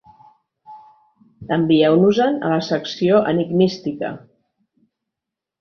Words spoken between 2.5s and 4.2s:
la Secció Enigmística.